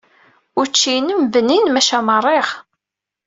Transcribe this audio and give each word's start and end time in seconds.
Učči-inem 0.59 1.21
bnin 1.33 1.65
maca 1.73 1.99
meṛṛiɣ. 2.07 2.47